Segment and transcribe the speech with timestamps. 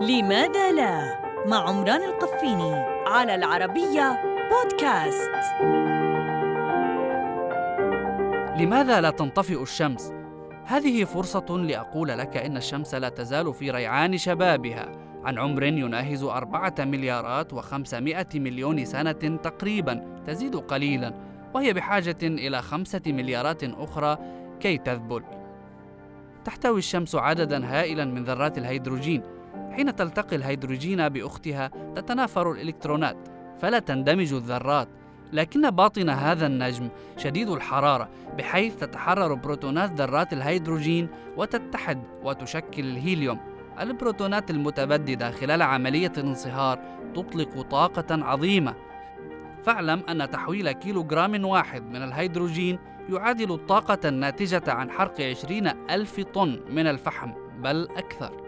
[0.00, 2.74] لماذا لا؟ مع عمران القفيني
[3.06, 5.30] على العربية بودكاست.
[8.60, 10.12] لماذا لا تنطفئ الشمس؟
[10.64, 14.92] هذه فرصة لأقول لك إن الشمس لا تزال في ريعان شبابها.
[15.24, 21.14] عن عمر يناهز أربعة مليارات وخمسمائة مليون سنة تقريبا تزيد قليلا
[21.54, 24.18] وهي بحاجة إلى خمسة مليارات أخرى
[24.60, 25.24] كي تذبل.
[26.44, 29.37] تحتوي الشمس عددا هائلا من ذرات الهيدروجين
[29.72, 33.16] حين تلتقي الهيدروجين بأختها تتنافر الإلكترونات
[33.60, 34.88] فلا تندمج الذرات.
[35.32, 43.38] لكن باطن هذا النجم شديد الحرارة بحيث تتحرر بروتونات ذرات الهيدروجين وتتحد وتشكل الهيليوم.
[43.80, 46.78] البروتونات المتبددة خلال عملية الانصهار
[47.14, 48.74] تطلق طاقة عظيمة.
[49.64, 56.60] فاعلم أن تحويل كيلوغرام واحد من الهيدروجين يعادل الطاقة الناتجة عن حرق عشرين ألف طن
[56.70, 58.47] من الفحم بل أكثر.